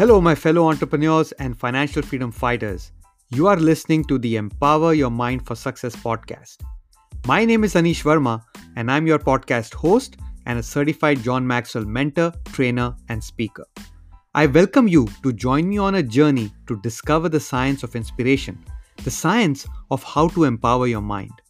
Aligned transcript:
Hello, 0.00 0.18
my 0.18 0.34
fellow 0.34 0.66
entrepreneurs 0.70 1.32
and 1.32 1.54
financial 1.60 2.00
freedom 2.00 2.32
fighters. 2.32 2.90
You 3.28 3.48
are 3.48 3.58
listening 3.58 4.02
to 4.04 4.16
the 4.16 4.36
Empower 4.36 4.94
Your 4.94 5.10
Mind 5.10 5.46
for 5.46 5.54
Success 5.54 5.94
podcast. 5.94 6.62
My 7.26 7.44
name 7.44 7.64
is 7.64 7.74
Anish 7.74 8.02
Verma, 8.02 8.42
and 8.76 8.90
I'm 8.90 9.06
your 9.06 9.18
podcast 9.18 9.74
host 9.74 10.16
and 10.46 10.58
a 10.58 10.62
certified 10.62 11.22
John 11.22 11.46
Maxwell 11.46 11.84
mentor, 11.84 12.32
trainer, 12.46 12.96
and 13.10 13.22
speaker. 13.22 13.66
I 14.34 14.46
welcome 14.46 14.88
you 14.88 15.06
to 15.22 15.34
join 15.34 15.68
me 15.68 15.76
on 15.76 15.96
a 15.96 16.02
journey 16.02 16.50
to 16.66 16.80
discover 16.80 17.28
the 17.28 17.38
science 17.38 17.82
of 17.82 17.94
inspiration, 17.94 18.58
the 19.04 19.10
science 19.10 19.66
of 19.90 20.02
how 20.02 20.28
to 20.28 20.44
empower 20.44 20.86
your 20.86 21.02
mind. 21.02 21.42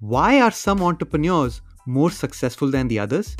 Why 0.00 0.42
are 0.42 0.50
some 0.50 0.82
entrepreneurs 0.82 1.62
more 1.86 2.10
successful 2.10 2.70
than 2.70 2.88
the 2.88 2.98
others? 2.98 3.34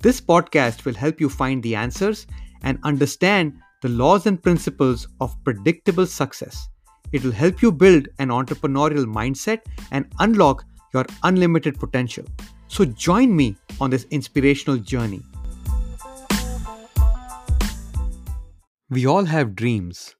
This 0.00 0.22
podcast 0.22 0.86
will 0.86 0.94
help 0.94 1.20
you 1.20 1.28
find 1.28 1.62
the 1.62 1.74
answers 1.74 2.26
and 2.62 2.78
understand 2.82 3.60
the 3.84 3.90
laws 3.90 4.24
and 4.24 4.42
principles 4.42 5.06
of 5.20 5.36
predictable 5.44 6.06
success. 6.06 6.70
It 7.12 7.22
will 7.22 7.32
help 7.32 7.60
you 7.60 7.70
build 7.70 8.08
an 8.18 8.30
entrepreneurial 8.30 9.04
mindset 9.04 9.60
and 9.92 10.06
unlock 10.20 10.64
your 10.94 11.04
unlimited 11.22 11.78
potential. 11.78 12.24
So 12.68 12.86
join 12.86 13.36
me 13.36 13.58
on 13.82 13.90
this 13.90 14.06
inspirational 14.10 14.78
journey. 14.78 15.20
We 18.88 19.04
all 19.04 19.26
have 19.26 19.54
dreams, 19.54 20.16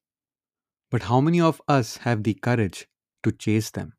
but 0.91 1.01
how 1.01 1.19
many 1.19 1.41
of 1.41 1.59
us 1.67 1.97
have 1.97 2.21
the 2.21 2.35
courage 2.35 2.85
to 3.23 3.31
chase 3.31 3.71
them? 3.71 3.93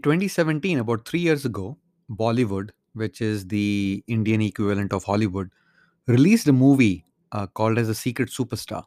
In 0.00 0.02
2017, 0.02 0.78
about 0.78 1.06
three 1.06 1.20
years 1.20 1.44
ago, 1.44 1.76
Bollywood, 2.10 2.70
which 2.94 3.20
is 3.20 3.46
the 3.48 4.02
Indian 4.06 4.40
equivalent 4.40 4.94
of 4.94 5.04
Hollywood, 5.04 5.50
released 6.06 6.48
a 6.48 6.54
movie 6.54 7.04
uh, 7.32 7.46
called 7.48 7.76
as 7.78 7.90
A 7.90 7.94
Secret 7.94 8.30
Superstar. 8.30 8.84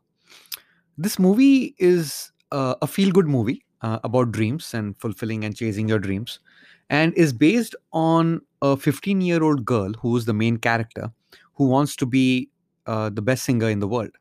This 0.98 1.20
movie 1.20 1.76
is 1.78 2.32
uh, 2.52 2.76
a 2.82 2.88
feel 2.88 3.12
good 3.12 3.28
movie 3.28 3.64
uh, 3.82 4.00
about 4.04 4.32
dreams 4.32 4.74
and 4.74 4.98
fulfilling 4.98 5.44
and 5.44 5.56
chasing 5.56 5.88
your 5.88 6.00
dreams, 6.00 6.40
and 6.90 7.14
is 7.16 7.34
based 7.34 7.76
on 7.92 8.42
a 8.62 8.78
15 8.78 9.22
year 9.22 9.44
old 9.44 9.66
girl 9.66 9.94
who 10.02 10.16
is 10.18 10.26
the 10.26 10.34
main 10.34 10.58
character 10.58 11.12
who 11.56 11.68
wants 11.68 11.96
to 11.98 12.06
be 12.06 12.50
uh, 12.88 13.10
the 13.10 13.22
best 13.22 13.44
singer 13.44 13.70
in 13.70 13.80
the 13.80 13.88
world. 13.88 14.12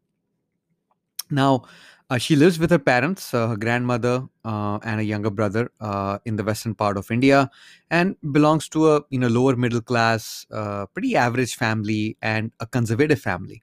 Now, 1.31 1.65
uh, 2.13 2.19
she 2.19 2.37
lives 2.37 2.59
with 2.59 2.71
her 2.71 2.79
parents, 2.79 3.33
uh, 3.33 3.49
her 3.49 3.57
grandmother, 3.57 4.27
uh, 4.45 4.79
and 4.83 5.01
a 5.01 5.05
younger 5.05 5.31
brother 5.31 5.71
uh, 5.81 6.19
in 6.27 6.37
the 6.37 6.45
western 6.45 6.75
part 6.75 6.99
of 6.99 7.11
India, 7.11 7.51
and 7.91 8.17
belongs 8.33 8.69
to 8.69 8.91
a 8.93 9.01
you 9.09 9.19
know 9.19 9.29
lower 9.29 9.57
middle 9.57 9.81
class, 9.81 10.45
uh, 10.53 10.85
pretty 10.93 11.17
average 11.17 11.55
family 11.57 12.19
and 12.21 12.53
a 12.61 12.67
conservative 12.67 13.19
family. 13.19 13.63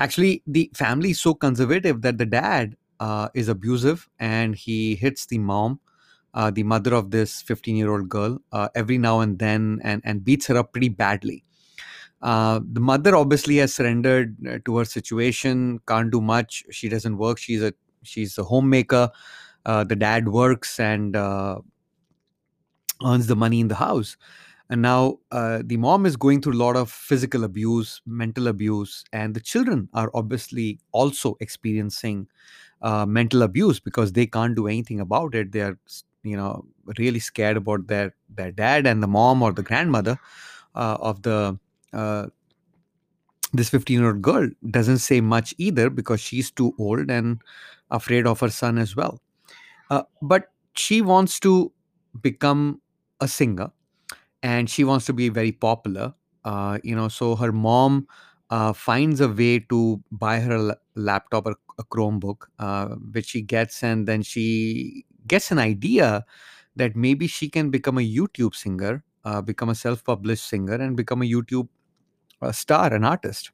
Actually, 0.00 0.42
the 0.46 0.70
family 0.74 1.10
is 1.10 1.20
so 1.20 1.34
conservative 1.34 2.02
that 2.02 2.18
the 2.18 2.26
dad 2.26 2.76
uh, 2.98 3.28
is 3.34 3.48
abusive 3.48 4.08
and 4.18 4.56
he 4.56 4.96
hits 4.96 5.26
the 5.26 5.38
mom, 5.38 5.78
the 6.52 6.64
mother 6.64 6.94
of 6.94 7.12
this 7.12 7.42
15 7.42 7.76
year 7.76 7.92
old 7.92 8.08
girl, 8.08 8.40
every 8.74 8.98
now 8.98 9.20
and 9.20 9.38
then, 9.38 9.80
and 9.84 10.02
and 10.04 10.24
beats 10.24 10.46
her 10.48 10.56
up 10.56 10.72
pretty 10.72 10.88
badly. 10.88 11.44
Uh, 12.20 12.60
the 12.72 12.80
mother 12.80 13.14
obviously 13.14 13.56
has 13.58 13.72
surrendered 13.74 14.36
uh, 14.46 14.58
to 14.64 14.78
her 14.78 14.84
situation, 14.84 15.80
can't 15.86 16.10
do 16.10 16.20
much. 16.20 16.64
She 16.70 16.88
doesn't 16.88 17.16
work. 17.16 17.38
She's 17.38 17.62
a 17.62 17.72
she's 18.02 18.36
a 18.38 18.44
homemaker. 18.44 19.10
Uh, 19.64 19.84
the 19.84 19.96
dad 19.96 20.28
works 20.28 20.80
and 20.80 21.14
uh, 21.14 21.58
earns 23.04 23.26
the 23.26 23.36
money 23.36 23.60
in 23.60 23.68
the 23.68 23.74
house. 23.74 24.16
And 24.70 24.82
now 24.82 25.18
uh, 25.30 25.62
the 25.64 25.78
mom 25.78 26.04
is 26.04 26.16
going 26.16 26.42
through 26.42 26.54
a 26.54 26.62
lot 26.64 26.76
of 26.76 26.90
physical 26.90 27.44
abuse, 27.44 28.02
mental 28.06 28.48
abuse, 28.48 29.04
and 29.12 29.34
the 29.34 29.40
children 29.40 29.88
are 29.94 30.10
obviously 30.12 30.78
also 30.92 31.36
experiencing 31.40 32.28
uh, 32.82 33.06
mental 33.06 33.42
abuse 33.42 33.80
because 33.80 34.12
they 34.12 34.26
can't 34.26 34.54
do 34.56 34.66
anything 34.66 35.00
about 35.00 35.34
it. 35.34 35.52
They 35.52 35.62
are, 35.62 35.78
you 36.22 36.36
know, 36.36 36.66
really 36.98 37.20
scared 37.20 37.56
about 37.56 37.86
their 37.86 38.14
their 38.28 38.52
dad 38.52 38.86
and 38.86 39.02
the 39.02 39.06
mom 39.06 39.42
or 39.42 39.52
the 39.52 39.62
grandmother 39.62 40.18
of 40.74 41.22
the 41.22 41.58
uh, 41.92 42.26
this 43.52 43.70
15 43.70 43.98
year 44.00 44.08
old 44.08 44.22
girl 44.22 44.48
doesn't 44.70 44.98
say 44.98 45.20
much 45.20 45.54
either 45.58 45.88
because 45.90 46.20
she's 46.20 46.50
too 46.50 46.74
old 46.78 47.10
and 47.10 47.40
afraid 47.90 48.26
of 48.26 48.40
her 48.40 48.50
son 48.50 48.78
as 48.78 48.94
well. 48.94 49.20
Uh, 49.90 50.02
but 50.22 50.52
she 50.74 51.02
wants 51.02 51.40
to 51.40 51.72
become 52.22 52.80
a 53.20 53.28
singer 53.28 53.70
and 54.42 54.70
she 54.70 54.84
wants 54.84 55.06
to 55.06 55.12
be 55.12 55.28
very 55.28 55.52
popular. 55.52 56.14
Uh, 56.44 56.78
you 56.84 56.96
know, 56.96 57.08
so 57.08 57.36
her 57.36 57.52
mom 57.52 58.06
uh, 58.50 58.72
finds 58.72 59.20
a 59.20 59.28
way 59.28 59.58
to 59.60 60.02
buy 60.12 60.40
her 60.40 60.56
a 60.70 60.76
laptop 60.96 61.46
or 61.46 61.56
a 61.78 61.84
Chromebook, 61.84 62.46
uh, 62.58 62.88
which 63.12 63.26
she 63.26 63.42
gets, 63.42 63.82
and 63.84 64.08
then 64.08 64.22
she 64.22 65.04
gets 65.26 65.50
an 65.50 65.58
idea 65.58 66.24
that 66.76 66.96
maybe 66.96 67.26
she 67.26 67.48
can 67.48 67.70
become 67.70 67.98
a 67.98 68.02
YouTube 68.02 68.54
singer, 68.54 69.04
uh, 69.24 69.42
become 69.42 69.68
a 69.68 69.74
self 69.74 70.04
published 70.04 70.48
singer, 70.48 70.74
and 70.74 70.96
become 70.96 71.22
a 71.22 71.26
YouTube 71.26 71.68
a 72.40 72.52
star, 72.52 72.92
an 72.92 73.04
artist. 73.04 73.50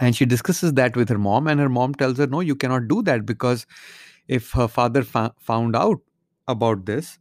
And 0.00 0.16
she 0.16 0.24
discusses 0.24 0.72
that 0.74 0.96
with 0.96 1.08
her 1.10 1.18
mom, 1.18 1.46
and 1.46 1.60
her 1.60 1.68
mom 1.68 1.94
tells 1.94 2.18
her, 2.18 2.26
No, 2.26 2.40
you 2.40 2.56
cannot 2.56 2.88
do 2.88 3.02
that 3.02 3.26
because 3.26 3.66
if 4.28 4.50
her 4.52 4.68
father 4.68 5.02
fa- 5.02 5.34
found 5.38 5.76
out 5.76 6.00
about 6.48 6.86
this, 6.86 7.18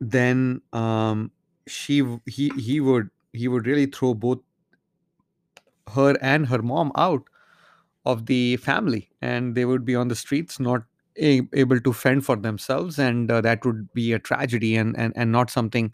then 0.00 0.60
um, 0.72 1.30
she 1.66 2.02
he 2.26 2.50
he 2.58 2.80
would 2.80 3.10
he 3.32 3.48
would 3.48 3.66
really 3.66 3.86
throw 3.86 4.14
both 4.14 4.40
her 5.94 6.16
and 6.20 6.46
her 6.46 6.62
mom 6.62 6.92
out 6.96 7.22
of 8.04 8.26
the 8.26 8.56
family, 8.58 9.10
and 9.20 9.54
they 9.54 9.64
would 9.64 9.84
be 9.84 9.94
on 9.94 10.08
the 10.08 10.16
streets, 10.16 10.58
not 10.58 10.82
a- 11.18 11.48
able 11.52 11.80
to 11.80 11.92
fend 11.92 12.24
for 12.24 12.36
themselves, 12.36 12.98
and 12.98 13.30
uh, 13.30 13.40
that 13.40 13.64
would 13.64 13.92
be 13.92 14.12
a 14.12 14.18
tragedy 14.18 14.76
and 14.76 14.96
and 14.98 15.12
and 15.16 15.30
not 15.32 15.50
something 15.50 15.92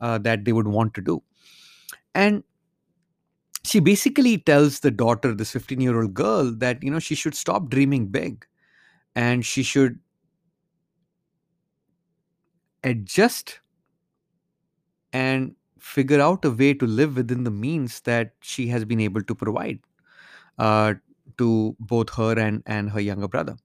uh, 0.00 0.18
that 0.18 0.44
they 0.44 0.52
would 0.52 0.68
want 0.68 0.94
to 0.94 1.00
do. 1.00 1.22
And 2.14 2.42
she 3.64 3.80
basically 3.80 4.38
tells 4.38 4.80
the 4.80 4.90
daughter, 4.90 5.34
this 5.34 5.52
15 5.52 5.80
year 5.80 6.00
old 6.00 6.14
girl, 6.14 6.52
that, 6.56 6.82
you 6.82 6.90
know, 6.90 6.98
she 6.98 7.14
should 7.14 7.34
stop 7.34 7.68
dreaming 7.68 8.06
big 8.06 8.46
and 9.14 9.44
she 9.44 9.62
should 9.62 9.98
adjust 12.84 13.60
and 15.12 15.54
figure 15.78 16.20
out 16.20 16.44
a 16.44 16.50
way 16.50 16.74
to 16.74 16.86
live 16.86 17.16
within 17.16 17.44
the 17.44 17.50
means 17.50 18.00
that 18.00 18.32
she 18.40 18.66
has 18.68 18.84
been 18.84 19.00
able 19.00 19.22
to 19.22 19.34
provide 19.34 19.78
uh, 20.58 20.94
to 21.38 21.76
both 21.80 22.10
her 22.14 22.38
and, 22.38 22.62
and 22.66 22.90
her 22.90 23.00
younger 23.00 23.28
brother. 23.28 23.56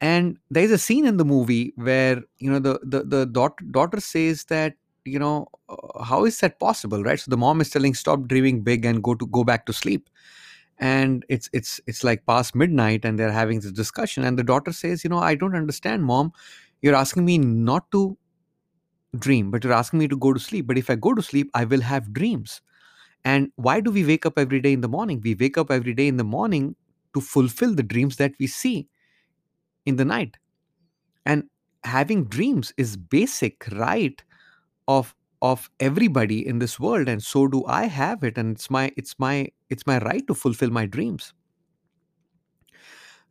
And 0.00 0.38
there's 0.50 0.70
a 0.70 0.78
scene 0.78 1.06
in 1.06 1.16
the 1.16 1.24
movie 1.24 1.72
where, 1.76 2.22
you 2.38 2.50
know, 2.50 2.58
the, 2.58 2.80
the, 2.82 3.04
the 3.04 3.26
daughter, 3.26 3.64
daughter 3.70 4.00
says 4.00 4.44
that 4.44 4.74
you 5.04 5.18
know 5.18 5.46
uh, 5.68 6.02
how 6.04 6.24
is 6.24 6.38
that 6.40 6.58
possible 6.60 7.02
right? 7.02 7.20
So 7.20 7.30
the 7.30 7.36
mom 7.36 7.60
is 7.60 7.70
telling 7.70 7.94
stop 7.94 8.26
dreaming 8.28 8.62
big 8.62 8.84
and 8.84 9.02
go 9.02 9.14
to 9.14 9.26
go 9.26 9.44
back 9.44 9.66
to 9.66 9.72
sleep. 9.72 10.08
And 10.78 11.24
it's 11.28 11.48
it's 11.52 11.80
it's 11.86 12.04
like 12.04 12.26
past 12.26 12.54
midnight 12.54 13.04
and 13.04 13.18
they're 13.18 13.32
having 13.32 13.60
this 13.60 13.72
discussion 13.72 14.24
and 14.24 14.38
the 14.38 14.44
daughter 14.44 14.72
says 14.72 15.04
you 15.04 15.10
know 15.10 15.18
i 15.18 15.34
don't 15.34 15.56
understand 15.56 16.04
mom. 16.04 16.32
You're 16.82 16.96
asking 16.96 17.24
me 17.24 17.38
not 17.38 17.90
to 17.92 18.18
dream 19.18 19.50
but 19.50 19.62
you're 19.62 19.72
asking 19.72 19.98
me 20.00 20.08
to 20.08 20.16
go 20.16 20.32
to 20.32 20.40
sleep. 20.40 20.66
But 20.66 20.78
if 20.78 20.90
i 20.90 20.94
go 20.94 21.14
to 21.14 21.22
sleep 21.22 21.50
i 21.54 21.64
will 21.64 21.80
have 21.82 22.12
dreams. 22.12 22.60
And 23.24 23.52
why 23.56 23.80
do 23.80 23.90
we 23.90 24.04
wake 24.06 24.26
up 24.26 24.38
every 24.38 24.60
day 24.60 24.72
in 24.72 24.82
the 24.82 24.88
morning? 24.88 25.20
We 25.24 25.34
wake 25.34 25.58
up 25.58 25.70
every 25.70 25.94
day 25.94 26.08
in 26.08 26.16
the 26.18 26.24
morning 26.24 26.76
to 27.14 27.20
fulfill 27.20 27.74
the 27.74 27.82
dreams 27.82 28.16
that 28.16 28.32
we 28.40 28.46
see 28.48 28.88
in 29.86 29.96
the 29.96 30.04
night. 30.04 30.36
And 31.26 31.44
having 31.84 32.24
dreams 32.24 32.72
is 32.76 32.96
basic 32.96 33.66
right 33.72 34.22
of 34.88 35.14
of 35.42 35.70
everybody 35.78 36.46
in 36.46 36.58
this 36.58 36.80
world 36.80 37.08
and 37.08 37.22
so 37.22 37.46
do 37.46 37.64
i 37.66 37.84
have 37.84 38.24
it 38.24 38.38
and 38.38 38.56
it's 38.56 38.70
my 38.70 38.90
it's 38.96 39.18
my 39.18 39.46
it's 39.74 39.86
my 39.86 39.98
right 39.98 40.26
to 40.26 40.34
fulfill 40.34 40.70
my 40.70 40.86
dreams. 40.86 41.32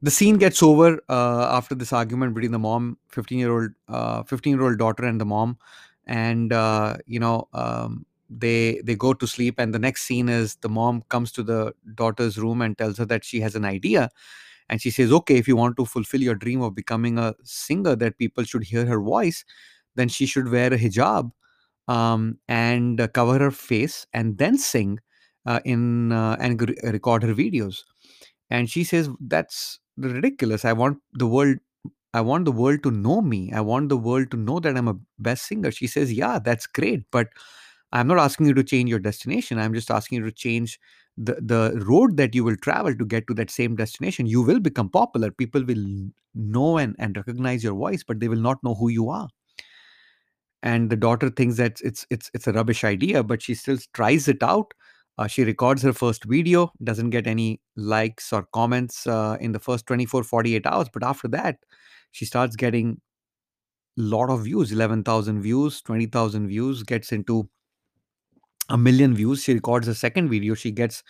The 0.01 0.11
scene 0.11 0.38
gets 0.38 0.61
over 0.61 1.00
uh, 1.07 1.47
after 1.57 1.75
this 1.75 1.94
argument 1.94 2.33
between 2.33 2.51
the 2.51 2.59
mom 2.59 2.97
15 3.09 3.39
year 3.39 3.51
old 3.51 3.69
uh, 3.88 4.23
15 4.23 4.55
year 4.55 4.63
old 4.63 4.77
daughter 4.77 5.05
and 5.05 5.21
the 5.21 5.25
mom 5.25 5.57
and 6.05 6.51
uh, 6.51 6.97
you 7.05 7.19
know 7.19 7.47
um, 7.53 8.05
they 8.29 8.81
they 8.83 8.95
go 8.95 9.13
to 9.13 9.25
sleep 9.25 9.59
and 9.59 9.73
the 9.73 9.79
next 9.79 10.03
scene 10.03 10.27
is 10.27 10.55
the 10.57 10.67
mom 10.67 11.03
comes 11.07 11.31
to 11.31 11.44
the 11.44 11.73
daughter's 11.95 12.38
room 12.38 12.61
and 12.61 12.77
tells 12.77 12.97
her 12.97 13.05
that 13.05 13.23
she 13.23 13.39
has 13.39 13.55
an 13.55 13.63
idea 13.63 14.09
and 14.67 14.81
she 14.81 14.91
says 14.91 15.13
okay 15.13 15.38
if 15.38 15.47
you 15.47 15.55
want 15.55 15.77
to 15.77 15.85
fulfill 15.85 16.21
your 16.21 16.35
dream 16.35 16.61
of 16.61 16.75
becoming 16.75 17.17
a 17.17 17.33
singer 17.44 17.95
that 17.95 18.17
people 18.17 18.44
should 18.44 18.63
hear 18.63 18.85
her 18.85 19.00
voice 19.00 19.45
then 19.95 20.09
she 20.09 20.25
should 20.25 20.51
wear 20.51 20.73
a 20.73 20.77
hijab 20.77 21.31
um, 21.88 22.38
and 22.47 23.00
uh, 23.01 23.07
cover 23.09 23.39
her 23.39 23.51
face 23.51 24.06
and 24.13 24.38
then 24.38 24.57
sing 24.57 25.00
uh, 25.45 25.59
in 25.65 26.12
uh, 26.12 26.38
and 26.39 26.62
record 26.83 27.24
her 27.24 27.33
videos. 27.33 27.83
And 28.50 28.69
she 28.69 28.83
says 28.83 29.09
that's 29.19 29.80
ridiculous. 29.97 30.65
I 30.65 30.74
want 30.74 31.00
the 31.13 31.27
world 31.27 31.57
i 32.15 32.21
want 32.21 32.45
the 32.45 32.51
world 32.51 32.81
to 32.83 32.91
know 32.91 33.21
me. 33.21 33.51
I 33.53 33.62
want 33.62 33.89
the 33.89 33.97
world 33.97 34.31
to 34.31 34.38
know 34.38 34.59
that 34.62 34.77
i'm 34.77 34.88
a 34.88 34.95
best 35.19 35.47
singer. 35.47 35.71
She 35.71 35.88
says 35.88 36.13
yeah 36.13 36.39
that's 36.39 36.68
great 36.68 37.03
but 37.12 37.30
i'm 37.91 38.07
not 38.07 38.19
asking 38.19 38.47
you 38.47 38.53
to 38.56 38.63
change 38.63 38.89
your 38.89 39.00
destination. 39.00 39.59
I'm 39.59 39.74
just 39.74 39.91
asking 39.91 40.19
you 40.19 40.25
to 40.25 40.31
change 40.31 40.79
the 41.18 41.36
the 41.41 41.83
road 41.88 42.18
that 42.18 42.36
you 42.36 42.44
will 42.44 42.57
travel 42.57 42.95
to 42.95 43.06
get 43.06 43.27
to 43.27 43.33
that 43.36 43.51
same 43.51 43.75
destination. 43.75 44.25
You 44.27 44.41
will 44.41 44.59
become 44.59 44.89
popular. 44.89 45.31
People 45.31 45.63
will 45.65 45.86
know 46.36 46.77
and, 46.77 46.95
and 47.00 47.15
recognize 47.18 47.63
your 47.63 47.75
voice 47.75 48.03
but 48.03 48.19
they 48.19 48.27
will 48.27 48.45
not 48.50 48.63
know 48.63 48.75
who 48.75 48.89
you 48.89 49.09
are 49.09 49.29
and 50.63 50.89
the 50.89 50.95
daughter 50.95 51.30
thinks 51.30 51.57
that 51.57 51.80
it's 51.83 52.07
it's 52.10 52.31
it's 52.33 52.48
a 52.48 52.54
rubbish 52.54 52.83
idea 52.83 53.21
but 53.24 53.42
she 53.42 53.54
still 53.54 53.77
tries 53.94 54.27
it 54.27 54.42
out. 54.42 54.74
Uh, 55.19 55.27
she 55.27 55.44
records 55.44 55.83
her 55.83 55.94
first 55.94 56.24
video 56.24 56.71
doesn't 56.83 57.12
get 57.12 57.27
any 57.27 57.62
likes 57.75 58.33
or 58.33 58.48
comments 58.51 59.06
uh, 59.06 59.38
in 59.39 59.51
the 59.51 59.60
first 59.60 59.86
24 59.86 60.24
48 60.24 60.65
hours 60.65 60.88
but 60.92 61.04
after 61.04 61.27
that 61.27 61.57
she 62.12 62.25
starts 62.25 62.56
getting 62.56 63.00
a 64.00 64.01
lot 64.01 64.31
of 64.31 64.44
views 64.45 64.71
11000 64.71 65.42
views 65.42 65.81
20000 65.83 66.48
views 66.48 66.81
gets 66.81 67.12
into 67.12 67.48
a 68.69 68.77
million 68.77 69.13
views. 69.13 69.44
She 69.44 69.54
records 69.54 69.88
a 69.88 69.95
second 69.95 70.30
video 70.30 70.56
she 70.56 70.71
gets 70.71 71.04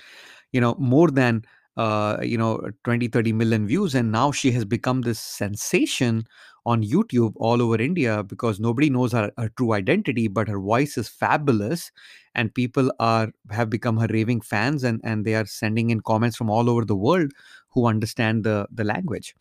you 0.52 0.60
know 0.62 0.76
more 0.80 1.10
than 1.12 1.46
uh, 1.78 2.18
you 2.22 2.38
know 2.38 2.70
20 2.84 3.08
30 3.08 3.34
million 3.34 3.68
views 3.68 3.96
and 3.96 4.12
now 4.12 4.32
she 4.32 4.52
has 4.52 4.66
become 4.66 5.02
this 5.02 5.20
sensation 5.20 6.24
on 6.66 6.84
youtube 6.84 7.34
all 7.36 7.62
over 7.62 7.82
india 7.82 8.24
because 8.24 8.60
nobody 8.60 8.90
knows 8.90 9.12
her, 9.12 9.32
her 9.38 9.50
true 9.58 9.74
identity 9.74 10.28
but 10.28 10.48
her 10.48 10.60
voice 10.60 10.98
is 10.98 11.10
fabulous 11.10 11.92
and 12.36 12.54
people 12.54 12.92
are 13.00 13.32
have 13.52 13.70
become 13.70 13.98
her 13.98 14.08
raving 14.10 14.42
fans 14.42 14.84
and 14.84 15.02
and 15.04 15.26
they 15.26 15.36
are 15.36 15.46
sending 15.46 15.90
in 15.90 16.00
comments 16.02 16.38
from 16.38 16.50
all 16.50 16.70
over 16.70 16.86
the 16.86 16.96
world 16.96 17.32
who 17.70 17.86
understand 17.88 18.44
the 18.44 18.68
the 18.72 18.84
language. 18.84 19.36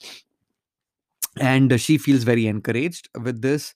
And 1.40 1.80
she 1.80 1.96
feels 1.98 2.24
very 2.24 2.46
encouraged 2.46 3.08
with 3.22 3.40
this. 3.40 3.74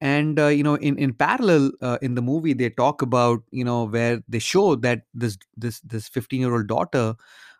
And 0.00 0.38
uh, 0.38 0.48
you 0.48 0.62
know 0.62 0.74
in 0.76 0.98
in 0.98 1.14
parallel 1.14 1.72
uh, 1.82 1.98
in 2.02 2.14
the 2.14 2.22
movie 2.22 2.52
they 2.54 2.70
talk 2.70 3.02
about 3.02 3.42
you 3.50 3.64
know 3.64 3.84
where 3.86 4.22
they 4.28 4.38
show 4.40 4.76
that 4.76 5.02
this 5.14 5.38
this 5.56 5.80
this 5.80 6.08
15 6.08 6.40
year 6.42 6.54
old 6.54 6.68
daughter 6.68 7.14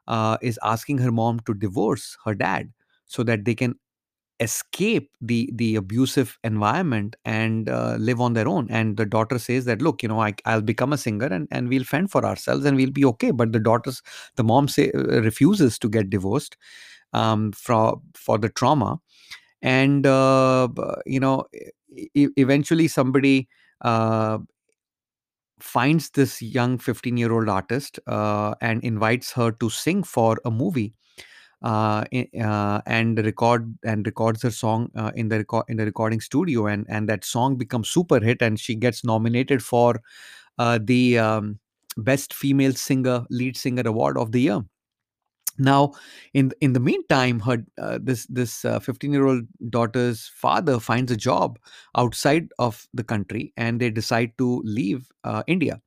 uh, 0.08 0.38
is 0.42 0.58
asking 0.62 0.98
her 0.98 1.12
mom 1.12 1.40
to 1.46 1.54
divorce 1.54 2.16
her 2.24 2.34
dad 2.34 2.72
so 3.06 3.22
that 3.22 3.44
they 3.44 3.54
can 3.54 3.74
escape 4.40 5.10
the 5.20 5.48
the 5.54 5.76
abusive 5.76 6.38
environment 6.42 7.14
and 7.24 7.68
uh, 7.68 7.94
live 8.00 8.20
on 8.20 8.32
their 8.34 8.48
own. 8.48 8.66
And 8.68 8.96
the 8.96 9.06
daughter 9.06 9.38
says 9.38 9.64
that 9.66 9.80
look 9.80 10.02
you 10.02 10.08
know 10.08 10.20
I, 10.20 10.34
i'll 10.44 10.60
become 10.60 10.92
a 10.92 10.98
singer 10.98 11.26
and, 11.26 11.46
and 11.52 11.68
we'll 11.68 11.84
fend 11.84 12.10
for 12.10 12.24
ourselves 12.26 12.64
and 12.64 12.76
we'll 12.76 12.90
be 12.90 13.04
okay. 13.06 13.30
But 13.30 13.52
the 13.52 13.60
daughter's 13.60 14.02
the 14.36 14.44
mom 14.44 14.66
say 14.68 14.90
uh, 14.92 15.22
refuses 15.22 15.78
to 15.80 15.88
get 15.88 16.10
divorced 16.10 16.56
um, 17.12 17.52
for 17.52 18.00
for 18.14 18.38
the 18.38 18.48
trauma. 18.50 19.00
And 19.62 20.06
uh, 20.06 20.68
you 21.06 21.20
know 21.20 21.44
e- 22.14 22.28
eventually 22.36 22.88
somebody 22.88 23.48
uh, 23.82 24.38
finds 25.60 26.10
this 26.10 26.42
young 26.42 26.78
15 26.78 27.16
year 27.16 27.32
old 27.32 27.48
artist 27.48 27.98
uh, 28.06 28.54
and 28.60 28.82
invites 28.84 29.32
her 29.32 29.52
to 29.52 29.70
sing 29.70 30.02
for 30.02 30.38
a 30.44 30.50
movie 30.50 30.94
uh, 31.62 32.04
uh, 32.40 32.80
and 32.86 33.18
record 33.18 33.74
and 33.84 34.06
records 34.06 34.42
her 34.42 34.50
song 34.50 34.90
uh, 34.96 35.12
in 35.14 35.28
the 35.28 35.38
record 35.38 35.64
in 35.68 35.76
the 35.76 35.84
recording 35.84 36.20
studio 36.20 36.66
and 36.66 36.86
and 36.88 37.08
that 37.08 37.24
song 37.24 37.56
becomes 37.56 37.88
super 37.88 38.20
hit 38.20 38.42
and 38.42 38.60
she 38.60 38.74
gets 38.74 39.04
nominated 39.04 39.62
for 39.62 40.00
uh, 40.58 40.78
the 40.82 41.18
um, 41.18 41.58
best 41.96 42.34
female 42.34 42.72
singer 42.72 43.24
lead 43.30 43.56
singer 43.56 43.82
award 43.86 44.18
of 44.18 44.32
the 44.32 44.40
year 44.42 44.60
now 45.58 45.92
in 46.32 46.52
in 46.60 46.72
the 46.72 46.80
meantime 46.80 47.40
her 47.40 47.64
uh, 47.78 47.98
this 48.02 48.26
this 48.26 48.64
15 48.82 49.12
year 49.12 49.26
old 49.26 49.44
daughter's 49.70 50.30
father 50.34 50.80
finds 50.80 51.12
a 51.12 51.16
job 51.16 51.58
outside 51.96 52.48
of 52.58 52.86
the 52.94 53.04
country 53.04 53.52
and 53.56 53.80
they 53.80 53.90
decide 53.90 54.32
to 54.38 54.60
leave 54.64 55.10
uh, 55.24 55.42
india. 55.46 55.80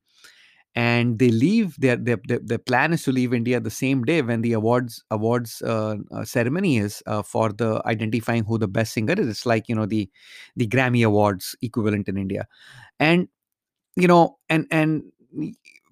And 0.74 1.18
they 1.18 1.30
leave 1.30 1.74
their, 1.80 1.96
their 1.96 2.18
their 2.28 2.38
their 2.38 2.58
plan 2.58 2.92
is 2.92 3.02
to 3.04 3.10
leave 3.12 3.34
india 3.34 3.58
the 3.58 3.70
same 3.70 4.04
day 4.04 4.22
when 4.22 4.42
the 4.42 4.52
awards 4.52 5.02
awards 5.10 5.60
uh, 5.62 5.96
uh, 6.12 6.24
ceremony 6.24 6.76
is 6.78 7.02
uh, 7.06 7.22
for 7.22 7.52
the 7.52 7.82
identifying 7.84 8.44
who 8.44 8.58
the 8.58 8.68
best 8.68 8.92
singer 8.92 9.14
is. 9.18 9.26
It's 9.26 9.46
like 9.46 9.68
you 9.68 9.74
know 9.74 9.86
the 9.86 10.08
the 10.56 10.68
grammy 10.68 11.04
awards 11.04 11.56
equivalent 11.62 12.08
in 12.08 12.16
india. 12.16 12.46
And 13.00 13.28
you 13.96 14.08
know 14.08 14.38
and 14.50 14.66
and 14.70 15.04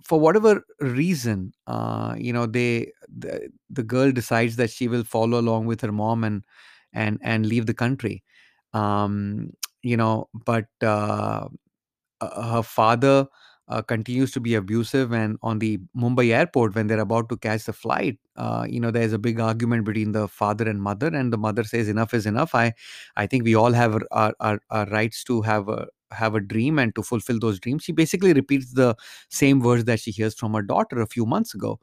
for 0.08 0.18
whatever 0.20 0.62
reason 0.80 1.52
uh 1.66 2.14
you 2.18 2.32
know 2.32 2.46
they 2.46 2.92
the, 3.08 3.48
the 3.70 3.82
girl 3.82 4.12
decides 4.12 4.56
that 4.56 4.70
she 4.70 4.88
will 4.88 5.04
follow 5.04 5.38
along 5.40 5.66
with 5.66 5.80
her 5.80 5.92
mom 5.92 6.24
and 6.24 6.42
and 6.92 7.18
and 7.22 7.46
leave 7.46 7.66
the 7.66 7.74
country. 7.74 8.22
Um 8.72 9.50
you 9.82 9.96
know 9.96 10.28
but 10.46 10.66
uh 10.82 11.48
uh, 12.20 12.52
her 12.56 12.62
father 12.62 13.26
uh, 13.68 13.82
continues 13.82 14.30
to 14.30 14.40
be 14.40 14.54
abusive 14.54 15.12
and 15.12 15.38
on 15.42 15.58
the 15.58 15.78
mumbai 15.96 16.32
airport 16.32 16.74
when 16.74 16.86
they're 16.86 17.00
about 17.00 17.28
to 17.28 17.36
catch 17.36 17.64
the 17.64 17.72
flight 17.72 18.16
uh, 18.36 18.64
you 18.68 18.78
know 18.80 18.90
there's 18.92 19.12
a 19.12 19.18
big 19.18 19.40
argument 19.40 19.84
between 19.84 20.12
the 20.12 20.28
father 20.28 20.68
and 20.68 20.80
mother 20.82 21.08
and 21.08 21.32
the 21.32 21.38
mother 21.38 21.64
says 21.64 21.88
enough 21.88 22.14
is 22.14 22.26
enough. 22.26 22.54
I 22.54 22.72
i 23.16 23.26
think 23.26 23.44
we 23.44 23.54
all 23.56 23.72
have 23.72 23.94
our, 23.94 24.02
our, 24.12 24.34
our, 24.40 24.60
our 24.70 24.86
rights 24.86 25.24
to 25.24 25.42
have 25.42 25.68
a 25.68 25.86
have 26.12 26.34
a 26.34 26.40
dream 26.40 26.78
and 26.78 26.94
to 26.94 27.02
fulfill 27.02 27.38
those 27.40 27.58
dreams 27.58 27.82
she 27.84 27.92
basically 27.92 28.32
repeats 28.32 28.72
the 28.72 28.94
same 29.28 29.60
words 29.60 29.84
that 29.84 30.00
she 30.00 30.10
hears 30.10 30.34
from 30.34 30.54
her 30.54 30.62
daughter 30.62 31.00
a 31.00 31.06
few 31.06 31.26
months 31.26 31.54
ago. 31.54 31.78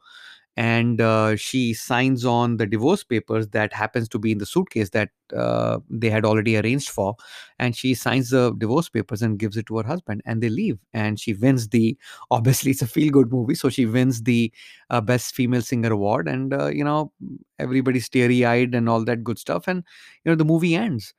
And 0.56 1.00
uh, 1.00 1.34
she 1.34 1.74
signs 1.74 2.24
on 2.24 2.58
the 2.58 2.66
divorce 2.66 3.02
papers 3.02 3.48
that 3.48 3.72
happens 3.72 4.08
to 4.10 4.20
be 4.20 4.30
in 4.30 4.38
the 4.38 4.46
suitcase 4.46 4.90
that 4.90 5.08
uh, 5.36 5.80
they 5.90 6.10
had 6.10 6.24
already 6.24 6.56
arranged 6.56 6.90
for 6.90 7.16
and 7.58 7.74
she 7.74 7.92
signs 7.94 8.30
the 8.30 8.54
divorce 8.56 8.88
papers 8.88 9.20
and 9.20 9.36
gives 9.36 9.56
it 9.56 9.66
to 9.66 9.78
her 9.78 9.82
husband 9.82 10.22
and 10.24 10.40
they 10.40 10.48
leave. 10.48 10.78
And 10.92 11.18
she 11.18 11.34
wins 11.34 11.68
the 11.70 11.96
obviously 12.30 12.70
it's 12.70 12.82
a 12.82 12.86
feel 12.86 13.10
good 13.10 13.32
movie 13.32 13.56
so 13.56 13.68
she 13.68 13.84
wins 13.84 14.22
the 14.22 14.52
uh, 14.90 15.00
best 15.00 15.34
female 15.34 15.62
singer 15.62 15.92
award 15.92 16.28
and 16.28 16.54
uh, 16.54 16.66
you 16.68 16.84
know 16.84 17.10
everybody's 17.58 18.08
teary 18.08 18.44
eyed 18.44 18.76
and 18.76 18.88
all 18.88 19.04
that 19.04 19.24
good 19.24 19.38
stuff 19.40 19.66
and 19.66 19.82
you 20.24 20.30
know 20.30 20.36
the 20.36 20.44
movie 20.44 20.76
ends. 20.76 21.14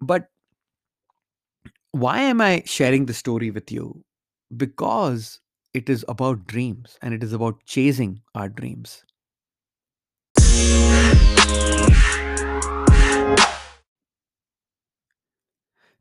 But 0.00 0.26
why 1.92 2.20
am 2.20 2.40
i 2.40 2.62
sharing 2.66 3.06
the 3.06 3.14
story 3.14 3.50
with 3.50 3.70
you 3.72 4.02
because 4.56 5.40
it 5.74 5.88
is 5.88 6.04
about 6.08 6.46
dreams 6.46 6.98
and 7.02 7.14
it 7.14 7.22
is 7.22 7.32
about 7.32 7.64
chasing 7.66 8.20
our 8.34 8.48
dreams 8.48 9.04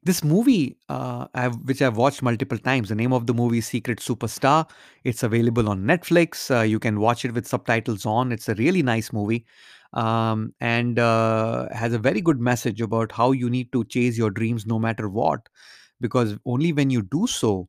This 0.02 0.24
movie, 0.24 0.78
uh, 0.88 1.28
I've, 1.34 1.56
which 1.66 1.82
I've 1.82 1.98
watched 1.98 2.22
multiple 2.22 2.58
times, 2.58 2.88
the 2.88 2.96
name 2.96 3.12
of 3.12 3.28
the 3.28 3.34
movie 3.34 3.58
is 3.58 3.68
Secret 3.68 4.00
Superstar. 4.00 4.68
It's 5.04 5.24
available 5.24 5.68
on 5.68 5.84
Netflix. 5.84 6.50
Uh, 6.50 6.62
you 6.64 6.80
can 6.80 7.02
watch 7.02 7.26
it 7.26 7.34
with 7.34 7.46
subtitles 7.46 8.06
on. 8.06 8.32
It's 8.32 8.48
a 8.48 8.56
really 8.56 8.82
nice 8.82 9.12
movie 9.12 9.46
um, 9.94 10.54
and 10.62 11.00
uh, 11.00 11.68
has 11.74 11.94
a 11.94 12.00
very 12.00 12.22
good 12.22 12.40
message 12.40 12.80
about 12.80 13.12
how 13.12 13.34
you 13.34 13.50
need 13.50 13.74
to 13.74 13.84
chase 13.86 14.18
your 14.18 14.30
dreams 14.30 14.66
no 14.66 14.80
matter 14.80 15.10
what. 15.10 15.50
Because 16.02 16.38
only 16.46 16.74
when 16.74 16.90
you 16.90 17.02
do 17.04 17.28
so, 17.28 17.68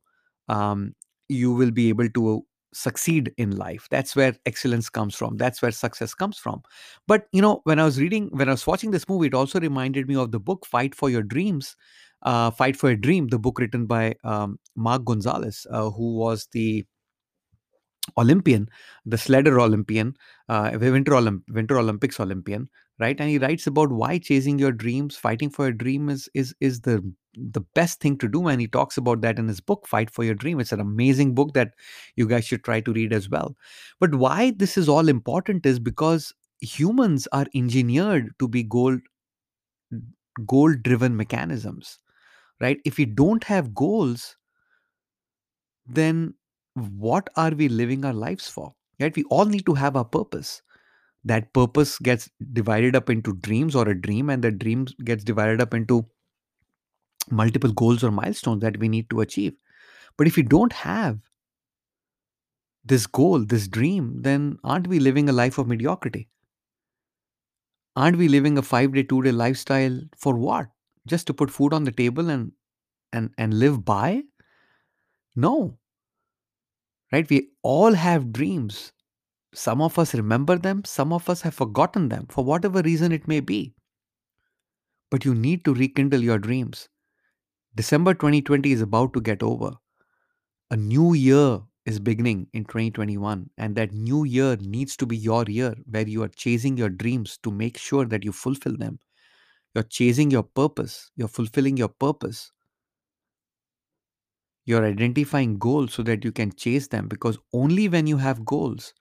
um, 0.49 0.93
you 1.29 1.53
will 1.53 1.71
be 1.71 1.89
able 1.89 2.09
to 2.09 2.45
succeed 2.73 3.33
in 3.37 3.57
life. 3.57 3.87
That's 3.91 4.15
where 4.15 4.35
excellence 4.45 4.89
comes 4.89 5.15
from. 5.15 5.37
That's 5.37 5.61
where 5.61 5.71
success 5.71 6.13
comes 6.13 6.37
from. 6.37 6.61
But, 7.07 7.27
you 7.33 7.41
know, 7.41 7.61
when 7.65 7.79
I 7.79 7.83
was 7.85 7.99
reading, 7.99 8.29
when 8.31 8.47
I 8.47 8.53
was 8.53 8.65
watching 8.65 8.91
this 8.91 9.07
movie, 9.09 9.27
it 9.27 9.33
also 9.33 9.59
reminded 9.59 10.07
me 10.07 10.15
of 10.15 10.31
the 10.31 10.39
book 10.39 10.65
Fight 10.65 10.95
for 10.95 11.09
Your 11.09 11.23
Dreams 11.23 11.75
uh, 12.23 12.51
Fight 12.51 12.75
for 12.75 12.89
a 12.89 12.95
Dream, 12.99 13.27
the 13.27 13.39
book 13.39 13.59
written 13.59 13.85
by 13.85 14.15
um, 14.23 14.59
Mark 14.75 15.05
Gonzalez, 15.05 15.65
uh, 15.71 15.89
who 15.89 16.15
was 16.15 16.47
the 16.51 16.85
Olympian, 18.17 18.67
the 19.05 19.17
sledder 19.17 19.59
Olympian, 19.61 20.15
uh, 20.49 20.71
Winter, 20.73 21.11
Olymp- 21.11 21.43
Winter 21.49 21.77
Olympics 21.77 22.19
Olympian, 22.19 22.69
right? 22.99 23.19
And 23.19 23.29
he 23.29 23.37
writes 23.37 23.67
about 23.67 23.91
why 23.91 24.17
chasing 24.17 24.59
your 24.59 24.71
dreams, 24.71 25.15
fighting 25.15 25.49
for 25.49 25.67
a 25.67 25.77
dream 25.77 26.09
is 26.09 26.29
is 26.33 26.53
is 26.59 26.81
the 26.81 27.01
the 27.35 27.61
best 27.75 27.99
thing 28.01 28.17
to 28.17 28.27
do. 28.27 28.47
And 28.47 28.61
he 28.61 28.67
talks 28.67 28.97
about 28.97 29.21
that 29.21 29.39
in 29.39 29.47
his 29.47 29.61
book, 29.61 29.87
Fight 29.87 30.09
for 30.09 30.23
Your 30.23 30.35
Dream. 30.35 30.59
It's 30.59 30.71
an 30.71 30.79
amazing 30.79 31.33
book 31.35 31.53
that 31.53 31.73
you 32.15 32.27
guys 32.27 32.45
should 32.45 32.63
try 32.63 32.81
to 32.81 32.93
read 32.93 33.13
as 33.13 33.29
well. 33.29 33.55
But 33.99 34.15
why 34.15 34.51
this 34.51 34.77
is 34.77 34.89
all 34.89 35.07
important 35.07 35.65
is 35.65 35.79
because 35.79 36.33
humans 36.59 37.27
are 37.31 37.45
engineered 37.55 38.31
to 38.39 38.47
be 38.47 38.63
goal 38.63 38.97
goal 40.45 40.73
driven 40.75 41.15
mechanisms 41.15 41.99
right? 42.61 42.79
If 42.85 42.97
we 42.97 43.05
don't 43.05 43.43
have 43.45 43.75
goals, 43.75 44.37
then 45.85 46.33
what 46.75 47.29
are 47.35 47.51
we 47.51 47.67
living 47.67 48.05
our 48.05 48.13
lives 48.13 48.47
for? 48.47 48.73
Right? 48.99 49.15
We 49.15 49.23
all 49.25 49.45
need 49.45 49.65
to 49.65 49.73
have 49.73 49.95
a 49.95 50.05
purpose. 50.05 50.61
That 51.25 51.53
purpose 51.53 51.99
gets 51.99 52.29
divided 52.53 52.95
up 52.95 53.09
into 53.09 53.33
dreams 53.37 53.75
or 53.75 53.89
a 53.89 53.99
dream, 53.99 54.29
and 54.29 54.43
the 54.43 54.51
dream 54.51 54.87
gets 55.05 55.23
divided 55.23 55.61
up 55.61 55.73
into 55.73 56.05
multiple 57.29 57.71
goals 57.71 58.03
or 58.03 58.11
milestones 58.11 58.61
that 58.61 58.77
we 58.77 58.89
need 58.89 59.09
to 59.09 59.21
achieve. 59.21 59.53
But 60.17 60.27
if 60.27 60.35
we 60.37 60.43
don't 60.43 60.73
have 60.73 61.19
this 62.85 63.07
goal, 63.07 63.43
this 63.43 63.67
dream, 63.67 64.21
then 64.21 64.59
aren't 64.63 64.87
we 64.87 64.99
living 64.99 65.27
a 65.29 65.33
life 65.33 65.57
of 65.57 65.67
mediocrity? 65.67 66.29
Aren't 67.95 68.17
we 68.17 68.27
living 68.27 68.57
a 68.57 68.61
five 68.61 68.93
day, 68.93 69.03
two 69.03 69.21
day 69.21 69.31
lifestyle 69.31 70.01
for 70.17 70.35
what? 70.35 70.69
Just 71.07 71.25
to 71.27 71.33
put 71.33 71.49
food 71.49 71.73
on 71.73 71.85
the 71.85 71.91
table 71.91 72.29
and 72.29 72.51
and 73.13 73.33
and 73.37 73.53
live 73.53 73.85
by? 73.85 74.23
No, 75.35 75.77
right? 77.11 77.29
We 77.29 77.51
all 77.61 77.93
have 77.93 78.33
dreams. 78.33 78.91
Some 79.53 79.81
of 79.81 79.99
us 79.99 80.13
remember 80.15 80.57
them, 80.57 80.83
some 80.85 81.13
of 81.13 81.29
us 81.29 81.41
have 81.41 81.53
forgotten 81.55 82.09
them 82.09 82.27
for 82.29 82.43
whatever 82.43 82.81
reason 82.81 83.11
it 83.11 83.27
may 83.27 83.39
be. 83.39 83.73
But 85.11 85.25
you 85.25 85.35
need 85.35 85.63
to 85.65 85.75
rekindle 85.75 86.23
your 86.23 86.39
dreams. 86.39 86.89
December 87.75 88.13
2020 88.13 88.71
is 88.71 88.79
about 88.81 89.11
to 89.13 89.19
get 89.21 89.43
over. 89.43 89.71
A 90.71 90.77
new 90.77 91.13
year 91.13 91.61
is 91.85 91.99
beginning 91.99 92.47
in 92.53 92.65
2021, 92.65 93.49
and 93.57 93.75
that 93.75 93.93
new 93.93 94.23
year 94.25 94.57
needs 94.57 94.97
to 94.97 95.05
be 95.05 95.17
your 95.17 95.45
year 95.45 95.75
where 95.85 96.07
you 96.07 96.23
are 96.23 96.29
chasing 96.29 96.77
your 96.77 96.89
dreams 96.89 97.37
to 97.43 97.51
make 97.51 97.77
sure 97.77 98.05
that 98.05 98.23
you 98.25 98.31
fulfill 98.31 98.77
them. 98.77 98.99
You're 99.75 99.83
chasing 99.85 100.31
your 100.31 100.43
purpose, 100.43 101.11
you're 101.15 101.27
fulfilling 101.29 101.77
your 101.77 101.89
purpose. 101.89 102.51
You're 104.65 104.83
identifying 104.87 105.59
goals 105.59 105.93
so 105.93 106.01
that 106.01 106.25
you 106.25 106.31
can 106.31 106.51
chase 106.53 106.87
them 106.87 107.07
because 107.07 107.37
only 107.53 107.87
when 107.87 108.07
you 108.07 108.17
have 108.17 108.43
goals, 108.43 108.95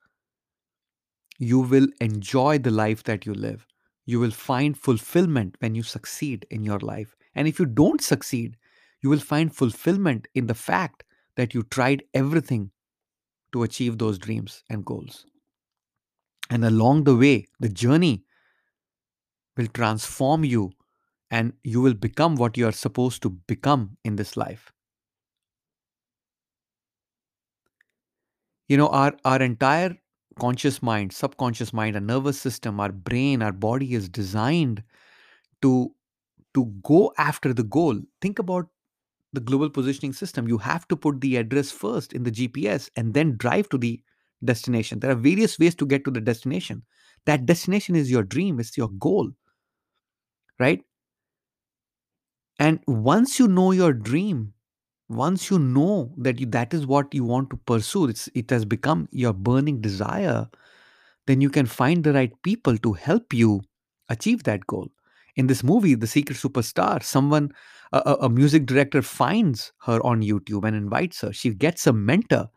you 1.39 1.59
will 1.61 1.89
enjoy 2.00 2.59
the 2.59 2.71
life 2.71 3.03
that 3.05 3.27
you 3.27 3.35
live. 3.35 3.67
You 4.07 4.21
will 4.21 4.31
find 4.31 4.77
fulfillment 4.79 5.57
when 5.61 5.75
you 5.75 5.83
succeed 5.83 6.47
in 6.50 6.62
your 6.65 6.79
life. 6.81 7.15
And 7.35 7.49
if 7.49 7.59
you 7.59 7.67
don't 7.67 8.00
succeed, 8.00 8.57
you 9.02 9.11
will 9.11 9.19
find 9.19 9.54
fulfillment 9.54 10.28
in 10.35 10.47
the 10.47 10.54
fact 10.54 11.04
that 11.37 11.54
you 11.54 11.62
tried 11.62 12.02
everything 12.14 12.71
to 13.52 13.62
achieve 13.62 13.99
those 13.99 14.19
dreams 14.19 14.62
and 14.69 14.85
goals. 14.85 15.26
And 16.50 16.64
along 16.64 17.04
the 17.04 17.16
way, 17.16 17.47
the 17.61 17.69
journey 17.69 18.25
will 19.57 19.69
transform 19.69 20.45
you 20.45 20.73
and 21.30 21.52
you 21.62 21.80
will 21.80 21.95
become 21.95 22.35
what 22.37 22.57
you 22.57 22.66
are 22.66 22.73
supposed 22.73 23.23
to 23.23 23.30
become 23.30 23.97
in 24.04 24.16
this 24.16 24.37
life. 24.37 24.73
You 28.69 28.76
know, 28.76 28.88
our, 28.88 29.16
our 29.25 29.42
entire 29.42 29.97
conscious 30.38 30.83
mind, 30.83 31.12
subconscious 31.12 31.73
mind, 31.73 31.97
our 31.97 32.00
nervous 32.00 32.40
system, 32.40 32.80
our 32.80 32.92
brain, 32.92 33.42
our 33.42 33.52
body 33.52 33.95
is 33.95 34.09
designed 34.09 34.83
to 35.62 35.95
to 36.54 36.66
go 36.83 37.12
after 37.16 37.54
the 37.54 37.62
goal. 37.62 38.00
Think 38.21 38.40
about 38.40 38.69
the 39.33 39.41
global 39.41 39.71
positioning 39.71 40.13
system. 40.13 40.49
You 40.49 40.59
have 40.59 40.89
to 40.89 40.97
put 40.97 41.21
the 41.21 41.37
address 41.37 41.71
first 41.71 42.13
in 42.13 42.23
the 42.25 42.31
GPS 42.31 42.91
and 42.97 43.15
then 43.15 43.37
drive 43.37 43.69
to 43.71 43.79
the 43.79 44.01
destination. 44.45 45.01
There 45.01 45.11
are 45.11 45.15
various 45.17 45.59
ways 45.59 45.75
to 45.77 45.87
get 45.87 46.05
to 46.05 46.11
the 46.11 46.21
destination. 46.21 46.83
That 47.27 47.47
destination 47.47 47.97
is 47.97 48.11
your 48.11 48.23
dream, 48.23 48.59
it's 48.61 48.77
your 48.77 48.89
goal, 48.89 49.31
right? 50.59 50.83
And 52.59 52.81
once 52.87 53.39
you 53.39 53.49
know 53.49 53.73
your 53.73 53.93
dream, 53.93 54.53
once 55.09 55.51
you 55.51 55.59
know 55.59 56.15
that 56.19 56.39
you, 56.41 56.47
that 56.47 56.75
is 56.75 56.87
what 56.87 57.15
you 57.15 57.25
want 57.25 57.51
to 57.51 57.57
pursue, 57.57 58.09
it's, 58.09 58.29
it 58.35 58.51
has 58.51 58.65
become 58.65 59.09
your 59.13 59.33
burning 59.33 59.81
desire, 59.81 60.49
then 61.27 61.41
you 61.41 61.51
can 61.51 61.67
find 61.67 62.05
the 62.05 62.13
right 62.13 62.33
people 62.43 62.79
to 62.79 62.95
help 62.95 63.33
you 63.35 63.63
achieve 64.09 64.45
that 64.45 64.67
goal. 64.67 64.89
In 65.37 65.47
this 65.49 65.65
movie, 65.65 65.95
The 65.95 66.07
Secret 66.07 66.39
Superstar, 66.39 67.03
someone, 67.03 67.53
a, 67.92 68.16
a 68.23 68.28
music 68.28 68.66
director 68.66 69.02
finds 69.02 69.73
her 69.82 70.04
on 70.04 70.23
YouTube 70.23 70.66
and 70.66 70.76
invites 70.76 71.20
her. 71.23 71.32
She 71.32 71.50
gets 71.54 71.87
a 71.87 71.92
mentor 71.92 72.49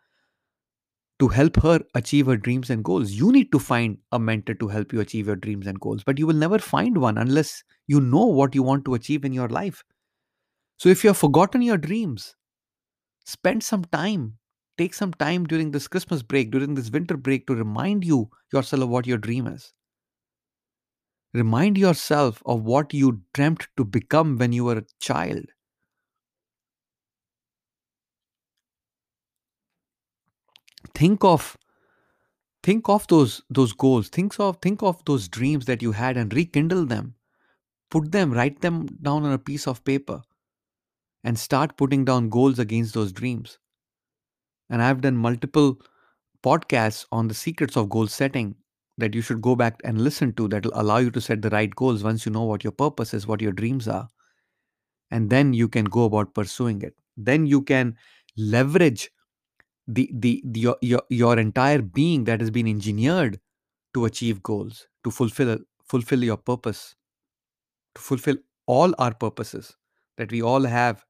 to 1.20 1.28
help 1.28 1.56
her 1.62 1.80
achieve 1.96 2.26
her 2.26 2.38
dreams 2.38 2.70
and 2.70 2.84
goals. 2.84 3.12
You 3.12 3.32
need 3.32 3.52
to 3.52 3.60
find 3.60 3.98
a 4.12 4.20
mentor 4.20 4.54
to 4.56 4.68
help 4.68 4.92
you 4.94 5.00
achieve 5.00 5.28
your 5.28 5.36
dreams 5.36 5.68
and 5.68 5.80
goals, 5.80 6.04
but 6.04 6.18
you 6.20 6.28
will 6.28 6.36
never 6.36 6.60
find 6.60 6.98
one 6.98 7.18
unless 7.18 7.64
you 7.88 8.00
know 8.00 8.26
what 8.26 8.56
you 8.56 8.64
want 8.64 8.86
to 8.86 8.94
achieve 8.94 9.24
in 9.24 9.34
your 9.34 9.50
life. 9.50 9.84
So 10.78 10.90
if 10.90 11.04
you 11.04 11.10
have 11.10 11.18
forgotten 11.18 11.62
your 11.62 11.78
dreams, 11.78 12.36
spend 13.26 13.64
some 13.64 13.86
time. 13.86 14.38
Take 14.78 14.94
some 14.94 15.14
time 15.14 15.46
during 15.46 15.72
this 15.72 15.88
Christmas 15.88 16.24
break, 16.24 16.52
during 16.52 16.76
this 16.76 16.92
winter 16.92 17.18
break 17.18 17.48
to 17.48 17.56
remind 17.56 18.06
you 18.06 18.30
yourself 18.54 18.84
of 18.84 18.90
what 18.90 19.08
your 19.08 19.20
dream 19.20 19.48
is. 19.48 19.74
Remind 21.34 21.78
yourself 21.78 22.42
of 22.46 22.64
what 22.64 22.94
you 22.94 23.24
dreamt 23.34 23.68
to 23.78 23.86
become 23.86 24.38
when 24.38 24.54
you 24.54 24.66
were 24.66 24.78
a 24.80 24.86
child. 25.00 25.46
Think 30.96 31.24
of 31.24 31.58
think 32.64 32.90
of 32.90 33.06
those 33.08 33.42
those 33.50 33.74
goals. 33.74 34.10
Think 34.10 34.40
of 34.40 34.58
think 34.62 34.82
of 34.82 35.04
those 35.06 35.28
dreams 35.28 35.66
that 35.66 35.82
you 35.82 35.92
had 35.92 36.18
and 36.18 36.34
rekindle 36.34 36.86
them. 36.86 37.16
Put 37.92 38.12
them, 38.12 38.32
write 38.34 38.62
them 38.62 38.88
down 39.02 39.26
on 39.26 39.34
a 39.34 39.40
piece 39.40 39.68
of 39.68 39.84
paper 39.86 40.24
and 41.22 41.38
start 41.38 41.76
putting 41.76 42.06
down 42.06 42.30
goals 42.30 42.60
against 42.60 42.94
those 42.94 43.12
dreams. 43.12 43.58
And 44.70 44.82
I've 44.82 45.00
done 45.00 45.16
multiple 45.16 45.80
podcasts 46.44 47.06
on 47.12 47.28
the 47.30 47.34
secrets 47.34 47.78
of 47.78 47.90
goal 47.90 48.08
setting 48.08 48.56
that 48.98 49.16
you 49.16 49.22
should 49.22 49.42
go 49.42 49.56
back 49.56 49.80
and 49.84 50.02
listen 50.02 50.34
to 50.34 50.48
that 50.50 50.66
will 50.66 50.72
allow 50.76 50.98
you 50.98 51.12
to 51.12 51.22
set 51.22 51.42
the 51.42 51.50
right 51.50 51.74
goals 51.76 52.04
once 52.04 52.26
you 52.26 52.32
know 52.32 52.44
what 52.44 52.64
your 52.64 52.72
purpose 52.72 53.14
is, 53.14 53.28
what 53.28 53.42
your 53.42 53.52
dreams 53.52 53.88
are. 53.88 54.08
And 55.12 55.30
then 55.30 55.54
you 55.54 55.68
can 55.68 55.86
go 55.86 56.06
about 56.06 56.34
pursuing 56.34 56.82
it. 56.82 56.96
Then 57.18 57.46
you 57.46 57.62
can 57.62 57.96
leverage 58.38 59.12
the, 59.88 60.10
the, 60.14 60.42
the 60.46 60.60
your, 60.60 60.78
your, 60.82 61.02
your 61.10 61.40
entire 61.40 61.82
being 61.82 62.24
that 62.26 62.40
has 62.40 62.52
been 62.52 62.68
engineered 62.68 63.40
to 63.94 64.06
achieve 64.06 64.42
goals, 64.42 64.88
to 65.04 65.12
fulfill 65.12 65.60
fulfill 65.86 66.24
your 66.24 66.38
purpose, 66.38 66.96
to 67.96 68.02
fulfill 68.02 68.38
all 68.66 68.94
our 68.98 69.14
purposes 69.14 69.76
that 70.18 70.32
we 70.32 70.42
all 70.42 70.64
have 70.64 71.06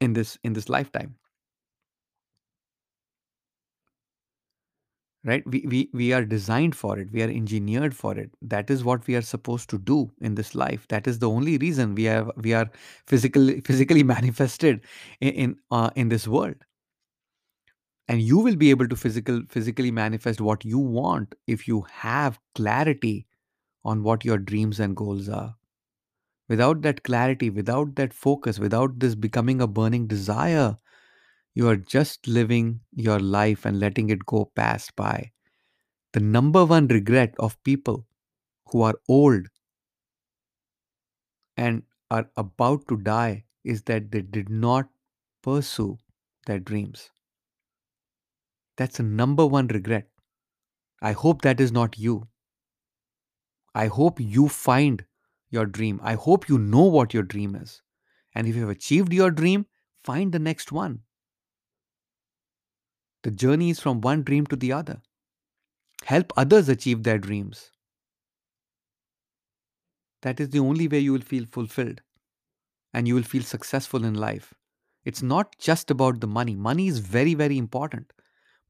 in 0.00 0.12
this 0.14 0.38
in 0.42 0.52
this 0.52 0.68
lifetime. 0.68 1.14
Right? 5.24 5.42
We, 5.46 5.64
we 5.68 5.90
we 5.92 6.12
are 6.12 6.24
designed 6.24 6.74
for 6.76 6.98
it. 6.98 7.12
We 7.12 7.22
are 7.22 7.28
engineered 7.28 7.94
for 7.94 8.16
it. 8.18 8.30
That 8.42 8.70
is 8.70 8.84
what 8.84 9.06
we 9.06 9.16
are 9.16 9.22
supposed 9.22 9.68
to 9.70 9.78
do 9.78 10.10
in 10.20 10.34
this 10.34 10.54
life. 10.54 10.86
That 10.88 11.06
is 11.06 11.18
the 11.18 11.28
only 11.30 11.58
reason 11.58 11.94
we 11.94 12.04
have 12.04 12.30
we 12.36 12.54
are 12.54 12.70
physically 13.06 13.60
physically 13.60 14.02
manifested 14.14 14.80
in 15.20 15.32
in, 15.34 15.56
uh, 15.70 15.90
in 15.96 16.08
this 16.08 16.26
world. 16.28 16.56
And 18.08 18.20
you 18.20 18.38
will 18.38 18.56
be 18.56 18.68
able 18.70 18.88
to 18.88 18.96
physical 18.96 19.42
physically 19.48 19.90
manifest 19.90 20.40
what 20.40 20.64
you 20.66 20.78
want 20.78 21.34
if 21.46 21.66
you 21.66 21.82
have 21.82 22.38
clarity 22.54 23.26
on 23.84 24.02
what 24.02 24.24
your 24.24 24.38
dreams 24.38 24.80
and 24.80 24.96
goals 24.96 25.28
are. 25.28 25.56
Without 26.48 26.82
that 26.82 27.02
clarity 27.04 27.50
without 27.50 27.96
that 27.96 28.12
focus 28.14 28.58
without 28.58 29.00
this 29.00 29.14
becoming 29.14 29.60
a 29.62 29.66
burning 29.66 30.06
desire 30.06 30.78
you 31.54 31.68
are 31.68 31.76
just 31.76 32.26
living 32.26 32.80
your 32.92 33.20
life 33.20 33.64
and 33.64 33.78
letting 33.80 34.10
it 34.10 34.26
go 34.26 34.46
past 34.56 34.96
by. 34.96 35.32
The 36.12 36.20
number 36.20 36.64
one 36.64 36.88
regret 36.88 37.34
of 37.38 37.62
people 37.64 38.06
who 38.68 38.82
are 38.82 39.00
old 39.08 39.48
and 41.56 41.84
are 42.10 42.28
about 42.36 42.88
to 42.88 42.96
die 42.96 43.44
is 43.62 43.82
that 43.84 44.10
they 44.10 44.20
did 44.20 44.48
not 44.48 44.90
pursue 45.42 45.96
their 46.46 46.58
dreams. 46.58 47.10
That's 48.76 48.96
the 48.96 49.04
number 49.04 49.46
one 49.46 49.68
regret. 49.68 50.10
I 51.02 51.12
hope 51.12 51.42
that 51.42 51.60
is 51.60 51.72
not 51.72 51.98
you. 51.98 52.28
I 53.74 53.88
hope 53.88 54.20
you 54.20 54.48
find 54.48 55.04
your 55.50 55.66
dream. 55.66 55.98
I 56.04 56.14
hope 56.14 56.48
you 56.48 56.56
know 56.56 56.84
what 56.84 57.12
your 57.12 57.24
dream 57.24 57.56
is. 57.56 57.82
And 58.34 58.46
if 58.46 58.54
you 58.54 58.60
have 58.60 58.70
achieved 58.70 59.12
your 59.12 59.30
dream, 59.32 59.66
find 60.04 60.32
the 60.32 60.38
next 60.38 60.70
one. 60.72 61.02
The 63.22 63.30
journey 63.30 63.70
is 63.70 63.80
from 63.80 64.00
one 64.02 64.22
dream 64.24 64.46
to 64.48 64.56
the 64.56 64.72
other. 64.72 65.00
Help 66.04 66.30
others 66.36 66.68
achieve 66.68 67.04
their 67.04 67.18
dreams. 67.18 67.70
That 70.22 70.40
is 70.40 70.50
the 70.50 70.58
only 70.60 70.88
way 70.88 71.00
you 71.00 71.12
will 71.12 71.20
feel 71.20 71.44
fulfilled 71.46 72.00
and 72.94 73.08
you 73.08 73.14
will 73.14 73.22
feel 73.22 73.42
successful 73.42 74.04
in 74.04 74.14
life. 74.14 74.54
It's 75.04 75.22
not 75.22 75.56
just 75.58 75.90
about 75.90 76.20
the 76.20 76.26
money. 76.26 76.54
Money 76.56 76.88
is 76.88 76.98
very, 77.00 77.34
very 77.34 77.58
important. 77.58 78.12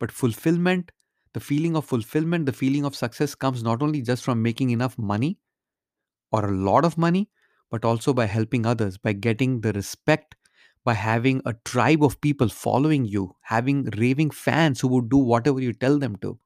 But 0.00 0.12
fulfillment, 0.12 0.92
the 1.34 1.40
feeling 1.40 1.76
of 1.76 1.84
fulfillment, 1.86 2.46
the 2.46 2.52
feeling 2.52 2.84
of 2.84 2.96
success 2.96 3.34
comes 3.34 3.62
not 3.62 3.82
only 3.82 4.02
just 4.02 4.24
from 4.24 4.42
making 4.42 4.70
enough 4.70 4.98
money 4.98 5.38
or 6.32 6.46
a 6.46 6.52
lot 6.56 6.84
of 6.84 6.98
money, 6.98 7.30
but 7.70 7.84
also 7.84 8.12
by 8.14 8.26
helping 8.26 8.66
others, 8.66 8.98
by 8.98 9.12
getting 9.12 9.60
the 9.60 9.72
respect 9.72 10.36
by 10.84 10.94
having 10.94 11.42
a 11.44 11.54
tribe 11.64 12.02
of 12.02 12.20
people 12.20 12.48
following 12.48 13.04
you, 13.04 13.36
having 13.42 13.84
raving 13.96 14.30
fans 14.30 14.80
who 14.80 14.88
would 14.88 15.08
do 15.08 15.18
whatever 15.18 15.60
you 15.60 15.72
tell 15.72 15.98
them 15.98 16.16
to. 16.16 16.38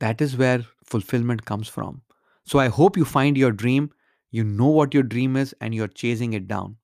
That 0.00 0.20
is 0.20 0.36
where 0.36 0.64
fulfillment 0.84 1.44
comes 1.44 1.68
from. 1.68 2.02
So 2.44 2.58
I 2.58 2.68
hope 2.68 2.96
you 2.96 3.04
find 3.04 3.36
your 3.36 3.52
dream, 3.52 3.90
you 4.30 4.44
know 4.44 4.68
what 4.68 4.94
your 4.94 5.02
dream 5.02 5.36
is, 5.36 5.54
and 5.60 5.74
you're 5.74 5.88
chasing 5.88 6.32
it 6.32 6.46
down. 6.46 6.76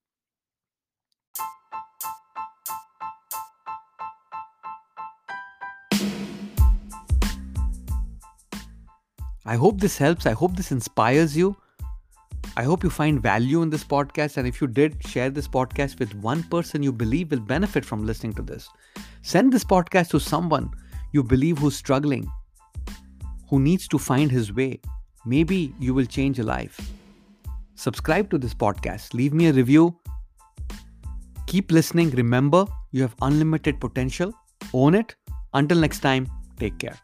I 9.44 9.56
hope 9.56 9.80
this 9.80 9.98
helps. 9.98 10.24
I 10.24 10.32
hope 10.32 10.56
this 10.56 10.70
inspires 10.70 11.36
you. 11.36 11.56
I 12.54 12.64
hope 12.64 12.84
you 12.84 12.90
find 12.90 13.20
value 13.20 13.62
in 13.62 13.70
this 13.70 13.82
podcast. 13.82 14.36
And 14.36 14.46
if 14.46 14.60
you 14.60 14.66
did, 14.66 15.02
share 15.06 15.30
this 15.30 15.48
podcast 15.48 15.98
with 15.98 16.14
one 16.16 16.42
person 16.44 16.82
you 16.82 16.92
believe 16.92 17.30
will 17.30 17.40
benefit 17.40 17.84
from 17.84 18.04
listening 18.04 18.34
to 18.34 18.42
this. 18.42 18.68
Send 19.22 19.52
this 19.52 19.64
podcast 19.64 20.10
to 20.10 20.20
someone 20.20 20.70
you 21.12 21.22
believe 21.22 21.58
who's 21.58 21.76
struggling, 21.76 22.30
who 23.48 23.60
needs 23.60 23.88
to 23.88 23.98
find 23.98 24.30
his 24.30 24.52
way. 24.52 24.80
Maybe 25.24 25.74
you 25.78 25.94
will 25.94 26.06
change 26.06 26.38
a 26.38 26.42
life. 26.42 26.78
Subscribe 27.74 28.28
to 28.30 28.38
this 28.38 28.54
podcast. 28.54 29.14
Leave 29.14 29.32
me 29.32 29.46
a 29.46 29.52
review. 29.52 29.98
Keep 31.46 31.72
listening. 31.72 32.10
Remember, 32.10 32.66
you 32.90 33.02
have 33.02 33.14
unlimited 33.22 33.80
potential. 33.80 34.32
Own 34.74 34.94
it. 34.94 35.16
Until 35.54 35.78
next 35.78 36.00
time, 36.00 36.28
take 36.58 36.78
care. 36.78 36.98